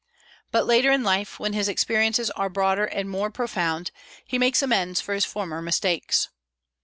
But 0.51 0.65
later 0.65 0.89
in 0.91 1.03
life, 1.03 1.39
when 1.39 1.53
his 1.53 1.67
experiences 1.69 2.31
are 2.31 2.49
broader 2.49 2.85
and 2.85 3.07
more 3.07 3.29
profound, 3.29 3.91
he 4.25 4.39
makes 4.39 4.63
amends 4.63 4.99
for 4.99 5.13
his 5.13 5.25
former 5.25 5.61
mistakes. 5.61 6.29